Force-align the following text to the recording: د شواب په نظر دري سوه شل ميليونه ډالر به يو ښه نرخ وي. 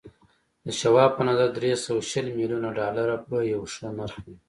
د 0.65 0.67
شواب 0.79 1.11
په 1.17 1.23
نظر 1.29 1.47
دري 1.57 1.71
سوه 1.85 2.01
شل 2.09 2.27
ميليونه 2.37 2.69
ډالر 2.79 3.09
به 3.29 3.39
يو 3.53 3.61
ښه 3.73 3.85
نرخ 3.97 4.17
وي. 4.25 4.35